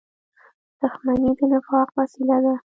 •دښمني 0.79 1.31
د 1.37 1.39
نفاق 1.51 1.89
وسیله 1.97 2.37
ده. 2.45 2.55